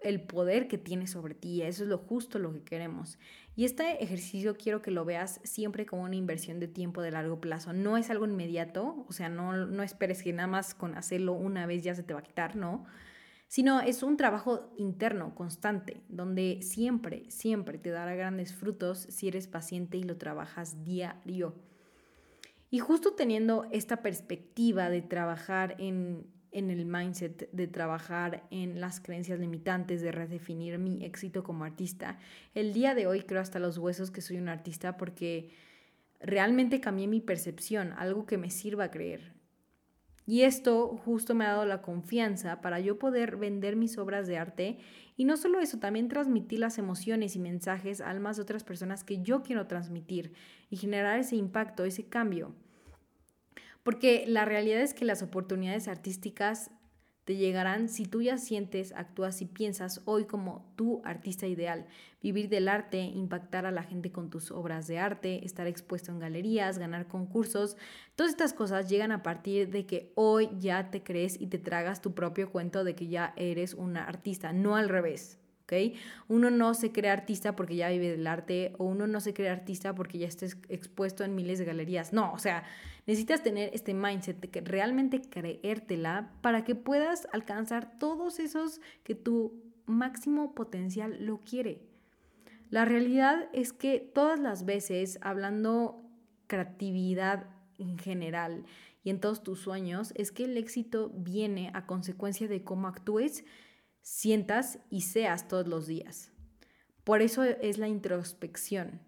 el 0.02 0.20
poder 0.20 0.66
que 0.66 0.78
tiene 0.78 1.06
sobre 1.06 1.34
ti. 1.34 1.62
Eso 1.62 1.84
es 1.84 1.88
lo 1.88 1.98
justo 1.98 2.40
lo 2.40 2.52
que 2.52 2.64
queremos. 2.64 3.18
Y 3.54 3.64
este 3.64 4.02
ejercicio 4.02 4.56
quiero 4.56 4.82
que 4.82 4.90
lo 4.90 5.04
veas 5.04 5.40
siempre 5.44 5.86
como 5.86 6.02
una 6.02 6.16
inversión 6.16 6.58
de 6.58 6.66
tiempo 6.66 7.02
de 7.02 7.12
largo 7.12 7.40
plazo. 7.40 7.72
No 7.72 7.96
es 7.96 8.10
algo 8.10 8.26
inmediato, 8.26 9.06
o 9.08 9.12
sea, 9.12 9.28
no, 9.28 9.56
no 9.66 9.82
esperes 9.84 10.22
que 10.22 10.32
nada 10.32 10.48
más 10.48 10.74
con 10.74 10.96
hacerlo 10.96 11.34
una 11.34 11.66
vez 11.66 11.84
ya 11.84 11.94
se 11.94 12.02
te 12.02 12.14
va 12.14 12.20
a 12.20 12.24
quitar, 12.24 12.56
no 12.56 12.84
sino 13.52 13.82
es 13.82 14.02
un 14.02 14.16
trabajo 14.16 14.72
interno, 14.78 15.34
constante, 15.34 16.00
donde 16.08 16.60
siempre, 16.62 17.24
siempre 17.28 17.76
te 17.76 17.90
dará 17.90 18.14
grandes 18.14 18.54
frutos 18.54 19.00
si 19.10 19.28
eres 19.28 19.46
paciente 19.46 19.98
y 19.98 20.04
lo 20.04 20.16
trabajas 20.16 20.82
diario. 20.84 21.54
Y 22.70 22.78
justo 22.78 23.12
teniendo 23.12 23.66
esta 23.70 24.00
perspectiva 24.00 24.88
de 24.88 25.02
trabajar 25.02 25.76
en, 25.78 26.26
en 26.50 26.70
el 26.70 26.86
mindset, 26.86 27.50
de 27.52 27.66
trabajar 27.66 28.48
en 28.50 28.80
las 28.80 29.00
creencias 29.00 29.38
limitantes, 29.38 30.00
de 30.00 30.12
redefinir 30.12 30.78
mi 30.78 31.04
éxito 31.04 31.44
como 31.44 31.64
artista, 31.64 32.18
el 32.54 32.72
día 32.72 32.94
de 32.94 33.06
hoy 33.06 33.20
creo 33.20 33.42
hasta 33.42 33.58
los 33.58 33.76
huesos 33.76 34.10
que 34.10 34.22
soy 34.22 34.38
un 34.38 34.48
artista 34.48 34.96
porque 34.96 35.50
realmente 36.20 36.80
cambié 36.80 37.06
mi 37.06 37.20
percepción, 37.20 37.92
algo 37.98 38.24
que 38.24 38.38
me 38.38 38.48
sirva 38.48 38.84
a 38.84 38.90
creer. 38.90 39.41
Y 40.32 40.44
esto 40.44 40.96
justo 41.04 41.34
me 41.34 41.44
ha 41.44 41.48
dado 41.48 41.66
la 41.66 41.82
confianza 41.82 42.62
para 42.62 42.80
yo 42.80 42.98
poder 42.98 43.36
vender 43.36 43.76
mis 43.76 43.98
obras 43.98 44.26
de 44.26 44.38
arte 44.38 44.78
y 45.14 45.26
no 45.26 45.36
solo 45.36 45.60
eso, 45.60 45.78
también 45.78 46.08
transmitir 46.08 46.58
las 46.58 46.78
emociones 46.78 47.36
y 47.36 47.38
mensajes 47.38 48.00
a 48.00 48.08
almas 48.08 48.36
de 48.36 48.42
otras 48.44 48.64
personas 48.64 49.04
que 49.04 49.20
yo 49.20 49.42
quiero 49.42 49.66
transmitir 49.66 50.32
y 50.70 50.78
generar 50.78 51.18
ese 51.18 51.36
impacto, 51.36 51.84
ese 51.84 52.06
cambio. 52.06 52.54
Porque 53.82 54.24
la 54.26 54.46
realidad 54.46 54.80
es 54.80 54.94
que 54.94 55.04
las 55.04 55.22
oportunidades 55.22 55.86
artísticas 55.86 56.70
te 57.24 57.36
llegarán 57.36 57.88
si 57.88 58.04
tú 58.04 58.20
ya 58.22 58.36
sientes, 58.38 58.92
actúas 58.92 59.42
y 59.42 59.46
piensas 59.46 60.02
hoy 60.04 60.24
como 60.24 60.64
tu 60.76 61.00
artista 61.04 61.46
ideal. 61.46 61.86
Vivir 62.22 62.48
del 62.48 62.68
arte, 62.68 63.00
impactar 63.00 63.64
a 63.66 63.70
la 63.70 63.82
gente 63.82 64.10
con 64.10 64.30
tus 64.30 64.50
obras 64.50 64.86
de 64.86 64.98
arte, 64.98 65.44
estar 65.44 65.66
expuesto 65.66 66.10
en 66.10 66.18
galerías, 66.18 66.78
ganar 66.78 67.06
concursos. 67.06 67.76
Todas 68.16 68.32
estas 68.32 68.52
cosas 68.52 68.88
llegan 68.88 69.12
a 69.12 69.22
partir 69.22 69.70
de 69.70 69.86
que 69.86 70.12
hoy 70.14 70.50
ya 70.58 70.90
te 70.90 71.02
crees 71.02 71.40
y 71.40 71.46
te 71.46 71.58
tragas 71.58 72.02
tu 72.02 72.12
propio 72.14 72.50
cuento 72.50 72.84
de 72.84 72.94
que 72.94 73.06
ya 73.06 73.34
eres 73.36 73.74
una 73.74 74.04
artista, 74.04 74.52
no 74.52 74.76
al 74.76 74.88
revés. 74.88 75.38
Uno 76.28 76.50
no 76.50 76.74
se 76.74 76.92
crea 76.92 77.12
artista 77.12 77.56
porque 77.56 77.76
ya 77.76 77.88
vive 77.88 78.10
del 78.10 78.26
arte 78.26 78.74
o 78.78 78.84
uno 78.84 79.06
no 79.06 79.20
se 79.20 79.32
crea 79.32 79.52
artista 79.52 79.94
porque 79.94 80.18
ya 80.18 80.26
estés 80.26 80.58
expuesto 80.68 81.24
en 81.24 81.34
miles 81.34 81.58
de 81.58 81.64
galerías. 81.64 82.12
No, 82.12 82.32
o 82.32 82.38
sea, 82.38 82.64
necesitas 83.06 83.42
tener 83.42 83.70
este 83.72 83.94
mindset 83.94 84.40
de 84.40 84.50
que 84.50 84.60
realmente 84.60 85.20
creértela 85.20 86.32
para 86.40 86.64
que 86.64 86.74
puedas 86.74 87.28
alcanzar 87.32 87.98
todos 87.98 88.38
esos 88.38 88.80
que 89.02 89.14
tu 89.14 89.62
máximo 89.86 90.54
potencial 90.54 91.24
lo 91.24 91.40
quiere. 91.40 91.82
La 92.70 92.84
realidad 92.84 93.48
es 93.52 93.72
que 93.72 94.00
todas 94.00 94.40
las 94.40 94.64
veces, 94.64 95.18
hablando 95.20 96.02
creatividad 96.46 97.46
en 97.78 97.98
general 97.98 98.64
y 99.04 99.10
en 99.10 99.20
todos 99.20 99.42
tus 99.42 99.60
sueños, 99.60 100.12
es 100.16 100.32
que 100.32 100.44
el 100.44 100.56
éxito 100.56 101.10
viene 101.14 101.70
a 101.74 101.86
consecuencia 101.86 102.48
de 102.48 102.64
cómo 102.64 102.88
actúes 102.88 103.44
sientas 104.00 104.78
y 104.90 105.02
seas 105.02 105.48
todos 105.48 105.66
los 105.66 105.86
días. 105.86 106.30
Por 107.04 107.20
eso 107.20 107.42
es 107.42 107.78
la 107.78 107.88
introspección. 107.88 109.00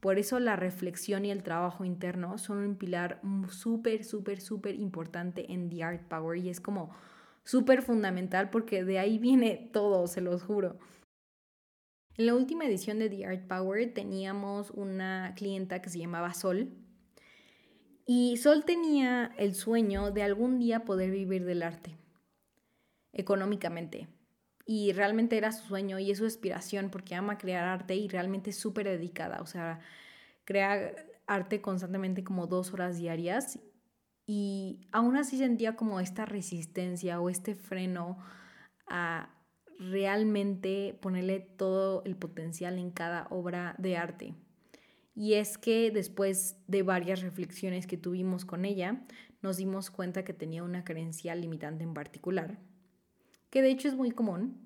Por 0.00 0.18
eso 0.18 0.40
la 0.40 0.56
reflexión 0.56 1.26
y 1.26 1.30
el 1.30 1.42
trabajo 1.42 1.84
interno 1.84 2.38
son 2.38 2.58
un 2.58 2.76
pilar 2.76 3.20
súper, 3.50 4.04
súper, 4.04 4.40
súper 4.40 4.74
importante 4.74 5.52
en 5.52 5.68
The 5.68 5.84
Art 5.84 6.08
Power 6.08 6.38
y 6.38 6.48
es 6.48 6.60
como 6.60 6.90
súper 7.44 7.82
fundamental 7.82 8.48
porque 8.48 8.82
de 8.82 8.98
ahí 8.98 9.18
viene 9.18 9.68
todo, 9.72 10.06
se 10.06 10.22
los 10.22 10.42
juro. 10.42 10.78
En 12.16 12.26
la 12.26 12.34
última 12.34 12.64
edición 12.64 12.98
de 12.98 13.10
The 13.10 13.26
Art 13.26 13.46
Power 13.46 13.92
teníamos 13.92 14.70
una 14.70 15.34
clienta 15.36 15.82
que 15.82 15.90
se 15.90 15.98
llamaba 15.98 16.32
Sol 16.32 16.72
y 18.06 18.38
Sol 18.38 18.64
tenía 18.64 19.34
el 19.36 19.54
sueño 19.54 20.10
de 20.10 20.22
algún 20.22 20.58
día 20.58 20.84
poder 20.84 21.10
vivir 21.10 21.44
del 21.44 21.62
arte 21.62 21.94
económicamente 23.12 24.08
y 24.72 24.92
realmente 24.92 25.36
era 25.36 25.50
su 25.50 25.66
sueño 25.66 25.98
y 25.98 26.12
es 26.12 26.18
su 26.18 26.26
aspiración 26.26 26.90
porque 26.90 27.16
ama 27.16 27.38
crear 27.38 27.64
arte 27.64 27.96
y 27.96 28.06
realmente 28.06 28.50
es 28.50 28.56
súper 28.56 28.86
dedicada, 28.86 29.40
o 29.40 29.46
sea, 29.46 29.80
crea 30.44 30.94
arte 31.26 31.60
constantemente 31.60 32.22
como 32.22 32.46
dos 32.46 32.72
horas 32.72 32.96
diarias 32.96 33.58
y 34.28 34.86
aún 34.92 35.16
así 35.16 35.38
sentía 35.38 35.74
como 35.74 35.98
esta 35.98 36.24
resistencia 36.24 37.20
o 37.20 37.30
este 37.30 37.56
freno 37.56 38.18
a 38.86 39.34
realmente 39.80 40.96
ponerle 41.02 41.40
todo 41.40 42.04
el 42.04 42.14
potencial 42.14 42.78
en 42.78 42.92
cada 42.92 43.26
obra 43.30 43.74
de 43.76 43.96
arte. 43.96 44.34
Y 45.16 45.34
es 45.34 45.58
que 45.58 45.90
después 45.90 46.58
de 46.68 46.84
varias 46.84 47.22
reflexiones 47.22 47.88
que 47.88 47.96
tuvimos 47.96 48.44
con 48.44 48.64
ella, 48.64 49.04
nos 49.42 49.56
dimos 49.56 49.90
cuenta 49.90 50.22
que 50.22 50.32
tenía 50.32 50.62
una 50.62 50.84
creencia 50.84 51.34
limitante 51.34 51.82
en 51.82 51.92
particular 51.92 52.69
que 53.50 53.62
de 53.62 53.70
hecho 53.70 53.88
es 53.88 53.94
muy 53.94 54.12
común, 54.12 54.56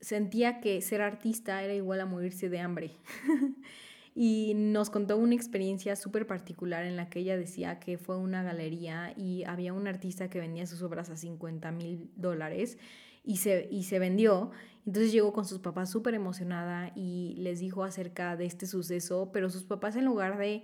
sentía 0.00 0.60
que 0.60 0.80
ser 0.82 1.00
artista 1.00 1.62
era 1.62 1.74
igual 1.74 2.00
a 2.00 2.06
morirse 2.06 2.48
de 2.48 2.60
hambre. 2.60 2.92
y 4.14 4.52
nos 4.54 4.90
contó 4.90 5.16
una 5.16 5.34
experiencia 5.34 5.96
súper 5.96 6.26
particular 6.26 6.84
en 6.84 6.96
la 6.96 7.08
que 7.08 7.20
ella 7.20 7.36
decía 7.36 7.80
que 7.80 7.98
fue 7.98 8.16
una 8.16 8.42
galería 8.42 9.12
y 9.16 9.44
había 9.44 9.72
un 9.72 9.88
artista 9.88 10.30
que 10.30 10.40
vendía 10.40 10.66
sus 10.66 10.82
obras 10.82 11.10
a 11.10 11.16
50 11.16 11.72
mil 11.72 12.10
dólares 12.16 12.78
y 13.24 13.38
se, 13.38 13.68
y 13.70 13.84
se 13.84 13.98
vendió. 13.98 14.50
Entonces 14.86 15.10
llegó 15.10 15.32
con 15.32 15.46
sus 15.46 15.58
papás 15.58 15.90
súper 15.90 16.14
emocionada 16.14 16.92
y 16.94 17.34
les 17.38 17.58
dijo 17.58 17.82
acerca 17.82 18.36
de 18.36 18.44
este 18.46 18.66
suceso, 18.66 19.30
pero 19.32 19.50
sus 19.50 19.64
papás 19.64 19.96
en 19.96 20.04
lugar 20.04 20.38
de 20.38 20.62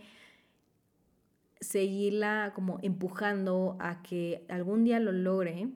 seguirla 1.60 2.52
como 2.54 2.78
empujando 2.82 3.76
a 3.80 4.02
que 4.02 4.44
algún 4.48 4.84
día 4.84 5.00
lo 5.00 5.12
logre, 5.12 5.68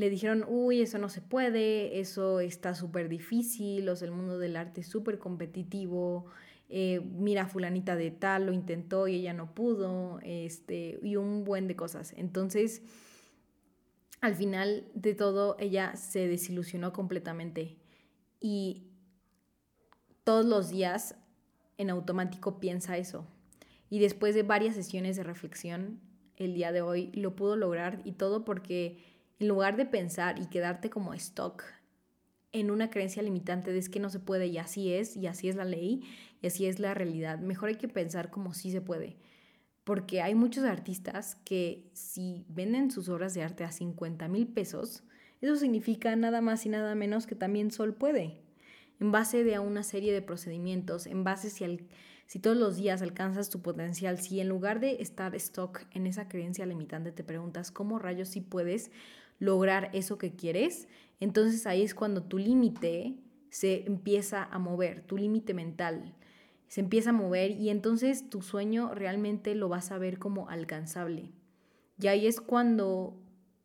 le 0.00 0.08
dijeron, 0.08 0.46
uy, 0.48 0.80
eso 0.80 0.96
no 0.96 1.10
se 1.10 1.20
puede, 1.20 2.00
eso 2.00 2.40
está 2.40 2.74
súper 2.74 3.10
difícil, 3.10 3.86
o 3.86 3.92
el 3.92 4.10
mundo 4.12 4.38
del 4.38 4.56
arte 4.56 4.80
es 4.80 4.86
súper 4.86 5.18
competitivo, 5.18 6.24
eh, 6.70 7.02
mira, 7.18 7.46
fulanita 7.46 7.96
de 7.96 8.10
tal 8.10 8.46
lo 8.46 8.54
intentó 8.54 9.08
y 9.08 9.16
ella 9.16 9.34
no 9.34 9.54
pudo, 9.54 10.18
este, 10.22 10.98
y 11.02 11.16
un 11.16 11.44
buen 11.44 11.68
de 11.68 11.76
cosas. 11.76 12.14
Entonces, 12.16 12.80
al 14.22 14.34
final 14.34 14.86
de 14.94 15.14
todo, 15.14 15.56
ella 15.58 15.94
se 15.96 16.26
desilusionó 16.28 16.94
completamente 16.94 17.76
y 18.40 18.86
todos 20.24 20.46
los 20.46 20.70
días 20.70 21.14
en 21.76 21.90
automático 21.90 22.58
piensa 22.58 22.96
eso. 22.96 23.26
Y 23.90 23.98
después 23.98 24.34
de 24.34 24.44
varias 24.44 24.76
sesiones 24.76 25.16
de 25.16 25.24
reflexión, 25.24 26.00
el 26.38 26.54
día 26.54 26.72
de 26.72 26.80
hoy 26.80 27.12
lo 27.12 27.36
pudo 27.36 27.56
lograr 27.56 28.00
y 28.06 28.12
todo 28.12 28.46
porque 28.46 29.09
en 29.40 29.48
lugar 29.48 29.76
de 29.76 29.86
pensar 29.86 30.38
y 30.38 30.46
quedarte 30.46 30.90
como 30.90 31.14
stock 31.14 31.64
en 32.52 32.70
una 32.70 32.90
creencia 32.90 33.22
limitante 33.22 33.72
de 33.72 33.78
es 33.78 33.88
que 33.88 34.00
no 34.00 34.10
se 34.10 34.20
puede 34.20 34.46
y 34.46 34.58
así 34.58 34.92
es, 34.92 35.16
y 35.16 35.26
así 35.26 35.48
es 35.48 35.56
la 35.56 35.64
ley, 35.64 36.02
y 36.42 36.46
así 36.46 36.66
es 36.66 36.78
la 36.78 36.94
realidad, 36.94 37.38
mejor 37.38 37.70
hay 37.70 37.76
que 37.76 37.88
pensar 37.88 38.30
como 38.30 38.54
sí 38.54 38.70
se 38.70 38.80
puede. 38.80 39.16
Porque 39.84 40.20
hay 40.20 40.34
muchos 40.34 40.64
artistas 40.64 41.36
que 41.44 41.88
si 41.94 42.44
venden 42.48 42.90
sus 42.90 43.08
obras 43.08 43.34
de 43.34 43.42
arte 43.42 43.64
a 43.64 43.72
50 43.72 44.28
mil 44.28 44.46
pesos, 44.46 45.04
eso 45.40 45.56
significa 45.56 46.14
nada 46.16 46.40
más 46.40 46.66
y 46.66 46.68
nada 46.68 46.94
menos 46.94 47.26
que 47.26 47.34
también 47.34 47.70
Sol 47.70 47.94
puede. 47.94 48.42
En 49.00 49.10
base 49.10 49.42
de 49.42 49.54
a 49.54 49.62
una 49.62 49.82
serie 49.82 50.12
de 50.12 50.20
procedimientos, 50.20 51.06
en 51.06 51.24
base 51.24 51.48
si, 51.48 51.64
al, 51.64 51.86
si 52.26 52.38
todos 52.40 52.58
los 52.58 52.76
días 52.76 53.00
alcanzas 53.00 53.48
tu 53.48 53.62
potencial, 53.62 54.20
si 54.20 54.40
en 54.40 54.48
lugar 54.48 54.80
de 54.80 55.00
estar 55.00 55.34
stock 55.36 55.80
en 55.92 56.06
esa 56.06 56.28
creencia 56.28 56.66
limitante 56.66 57.10
te 57.10 57.24
preguntas 57.24 57.70
cómo 57.70 57.98
rayos 57.98 58.28
sí 58.28 58.42
puedes, 58.42 58.90
lograr 59.40 59.90
eso 59.92 60.16
que 60.16 60.36
quieres, 60.36 60.86
entonces 61.18 61.66
ahí 61.66 61.82
es 61.82 61.96
cuando 61.96 62.22
tu 62.22 62.38
límite 62.38 63.16
se 63.48 63.84
empieza 63.86 64.44
a 64.44 64.60
mover, 64.60 65.02
tu 65.02 65.16
límite 65.18 65.54
mental 65.54 66.14
se 66.70 66.80
empieza 66.80 67.10
a 67.10 67.12
mover 67.12 67.50
y 67.50 67.68
entonces 67.68 68.30
tu 68.30 68.42
sueño 68.42 68.94
realmente 68.94 69.56
lo 69.56 69.68
vas 69.68 69.90
a 69.90 69.98
ver 69.98 70.20
como 70.20 70.48
alcanzable. 70.48 71.32
Y 72.00 72.06
ahí 72.06 72.28
es 72.28 72.40
cuando 72.40 73.18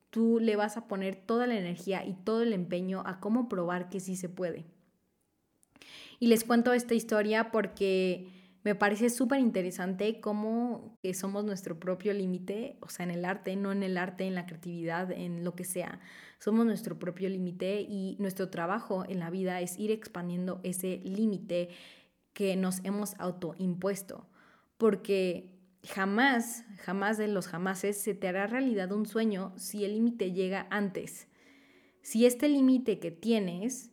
tú 0.09 0.39
le 0.39 0.55
vas 0.55 0.75
a 0.75 0.87
poner 0.87 1.15
toda 1.15 1.45
la 1.45 1.55
energía 1.55 2.03
y 2.03 2.13
todo 2.15 2.41
el 2.41 2.51
empeño 2.51 3.03
a 3.05 3.19
cómo 3.19 3.47
probar 3.47 3.89
que 3.89 3.99
sí 3.99 4.15
se 4.15 4.27
puede. 4.27 4.65
Y 6.19 6.27
les 6.27 6.43
cuento 6.43 6.73
esta 6.73 6.95
historia 6.95 7.51
porque 7.51 8.27
me 8.65 8.73
parece 8.73 9.11
súper 9.11 9.41
interesante 9.41 10.19
cómo 10.19 10.97
que 11.03 11.13
somos 11.13 11.45
nuestro 11.45 11.79
propio 11.79 12.13
límite, 12.13 12.77
o 12.81 12.89
sea, 12.89 13.03
en 13.03 13.11
el 13.11 13.23
arte, 13.23 13.55
no 13.55 13.71
en 13.71 13.83
el 13.83 13.95
arte, 13.95 14.25
en 14.25 14.33
la 14.33 14.47
creatividad, 14.47 15.11
en 15.11 15.43
lo 15.43 15.55
que 15.55 15.63
sea. 15.63 15.99
Somos 16.39 16.65
nuestro 16.65 16.97
propio 16.97 17.29
límite 17.29 17.81
y 17.81 18.17
nuestro 18.17 18.49
trabajo 18.49 19.05
en 19.07 19.19
la 19.19 19.29
vida 19.29 19.61
es 19.61 19.77
ir 19.77 19.91
expandiendo 19.91 20.61
ese 20.63 20.99
límite 21.03 21.69
que 22.33 22.55
nos 22.55 22.83
hemos 22.83 23.13
autoimpuesto. 23.19 24.27
Porque 24.79 25.59
jamás, 25.87 26.65
jamás 26.79 27.19
de 27.19 27.27
los 27.27 27.45
jamases 27.45 28.01
se 28.01 28.15
te 28.15 28.27
hará 28.27 28.47
realidad 28.47 28.91
un 28.93 29.05
sueño 29.05 29.53
si 29.57 29.85
el 29.85 29.93
límite 29.93 30.31
llega 30.31 30.65
antes. 30.71 31.27
Si 32.01 32.25
este 32.25 32.49
límite 32.49 32.97
que 32.97 33.11
tienes 33.11 33.91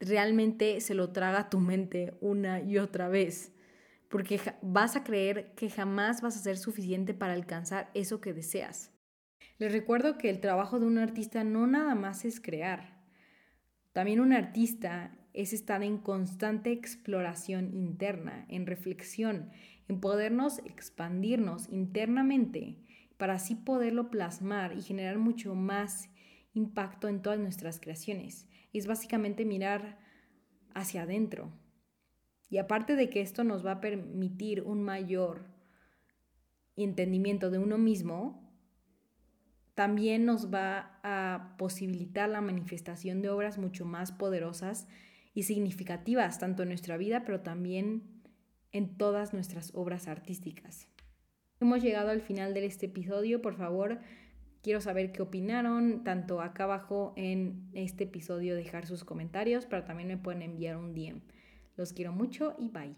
realmente 0.00 0.80
se 0.80 0.94
lo 0.94 1.10
traga 1.10 1.50
tu 1.50 1.60
mente 1.60 2.14
una 2.20 2.60
y 2.60 2.78
otra 2.78 3.08
vez, 3.08 3.52
porque 4.08 4.40
vas 4.62 4.96
a 4.96 5.04
creer 5.04 5.54
que 5.54 5.70
jamás 5.70 6.22
vas 6.22 6.36
a 6.36 6.40
ser 6.40 6.56
suficiente 6.56 7.14
para 7.14 7.34
alcanzar 7.34 7.90
eso 7.94 8.20
que 8.20 8.32
deseas. 8.32 8.92
Les 9.58 9.70
recuerdo 9.70 10.16
que 10.16 10.30
el 10.30 10.40
trabajo 10.40 10.80
de 10.80 10.86
un 10.86 10.98
artista 10.98 11.44
no 11.44 11.66
nada 11.66 11.94
más 11.94 12.24
es 12.24 12.40
crear. 12.40 12.98
También 13.92 14.20
un 14.20 14.32
artista 14.32 15.16
es 15.34 15.52
estar 15.52 15.82
en 15.82 15.98
constante 15.98 16.72
exploración 16.72 17.74
interna, 17.74 18.46
en 18.48 18.66
reflexión, 18.66 19.50
en 19.86 20.00
podernos 20.00 20.60
expandirnos 20.60 21.68
internamente 21.68 22.78
para 23.16 23.34
así 23.34 23.54
poderlo 23.54 24.10
plasmar 24.10 24.76
y 24.76 24.82
generar 24.82 25.18
mucho 25.18 25.54
más 25.54 26.08
impacto 26.54 27.06
en 27.06 27.20
todas 27.20 27.38
nuestras 27.38 27.78
creaciones 27.80 28.49
es 28.78 28.86
básicamente 28.86 29.44
mirar 29.44 29.98
hacia 30.74 31.02
adentro. 31.02 31.52
Y 32.48 32.58
aparte 32.58 32.96
de 32.96 33.10
que 33.10 33.20
esto 33.20 33.44
nos 33.44 33.64
va 33.64 33.72
a 33.72 33.80
permitir 33.80 34.62
un 34.62 34.82
mayor 34.82 35.46
entendimiento 36.76 37.50
de 37.50 37.58
uno 37.58 37.78
mismo, 37.78 38.50
también 39.74 40.24
nos 40.24 40.52
va 40.52 40.98
a 41.02 41.54
posibilitar 41.58 42.28
la 42.28 42.40
manifestación 42.40 43.22
de 43.22 43.30
obras 43.30 43.58
mucho 43.58 43.84
más 43.84 44.12
poderosas 44.12 44.88
y 45.32 45.44
significativas, 45.44 46.38
tanto 46.38 46.62
en 46.62 46.68
nuestra 46.68 46.96
vida, 46.96 47.24
pero 47.24 47.40
también 47.40 48.22
en 48.72 48.96
todas 48.96 49.32
nuestras 49.32 49.72
obras 49.74 50.08
artísticas. 50.08 50.88
Hemos 51.60 51.82
llegado 51.82 52.10
al 52.10 52.20
final 52.20 52.54
de 52.54 52.64
este 52.64 52.86
episodio. 52.86 53.42
Por 53.42 53.54
favor, 53.54 54.00
Quiero 54.62 54.80
saber 54.80 55.12
qué 55.12 55.22
opinaron, 55.22 56.04
tanto 56.04 56.40
acá 56.42 56.64
abajo 56.64 57.14
en 57.16 57.70
este 57.72 58.04
episodio 58.04 58.54
dejar 58.54 58.86
sus 58.86 59.04
comentarios, 59.04 59.64
pero 59.66 59.84
también 59.84 60.08
me 60.08 60.18
pueden 60.18 60.42
enviar 60.42 60.76
un 60.76 60.94
DM. 60.94 61.22
Los 61.76 61.94
quiero 61.94 62.12
mucho 62.12 62.54
y 62.58 62.68
bye. 62.68 62.94